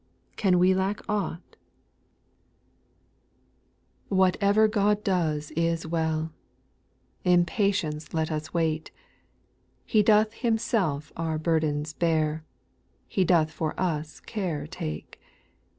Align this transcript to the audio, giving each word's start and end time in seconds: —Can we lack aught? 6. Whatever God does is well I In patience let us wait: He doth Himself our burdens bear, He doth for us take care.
—Can 0.35 0.57
we 0.57 0.73
lack 0.73 0.99
aught? 1.07 1.43
6. 4.05 4.09
Whatever 4.09 4.67
God 4.67 5.03
does 5.03 5.51
is 5.51 5.85
well 5.85 6.31
I 7.23 7.29
In 7.29 7.45
patience 7.45 8.11
let 8.11 8.31
us 8.31 8.51
wait: 8.51 8.89
He 9.85 10.01
doth 10.01 10.33
Himself 10.33 11.11
our 11.15 11.37
burdens 11.37 11.93
bear, 11.93 12.43
He 13.07 13.23
doth 13.23 13.51
for 13.51 13.79
us 13.79 14.23
take 14.25 14.25
care. 14.25 14.67